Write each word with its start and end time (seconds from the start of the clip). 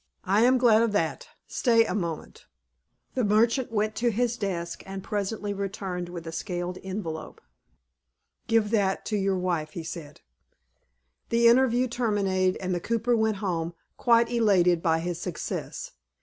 "I 0.25 0.41
am 0.45 0.57
glad 0.57 0.81
of 0.81 0.93
that. 0.93 1.27
Stay 1.45 1.85
a 1.85 1.93
moment." 1.93 2.47
The 3.13 3.23
merchant 3.23 3.71
went 3.71 3.93
to 3.97 4.09
his 4.09 4.35
desk, 4.35 4.81
and 4.87 5.03
presently 5.03 5.53
returned 5.53 6.09
with 6.09 6.25
a 6.25 6.31
scaled 6.31 6.79
envelope. 6.83 7.39
"Give 8.47 8.71
that 8.71 9.05
to 9.05 9.15
your 9.15 9.37
wife," 9.37 9.73
he 9.73 9.83
said. 9.83 10.21
The 11.29 11.47
interview 11.47 11.87
terminated, 11.87 12.57
and 12.57 12.73
the 12.73 12.79
cooper 12.79 13.15
went 13.15 13.35
home, 13.45 13.75
quite 13.95 14.31
elated 14.31 14.81
by 14.81 15.01
his 15.01 15.21
success. 15.21 15.91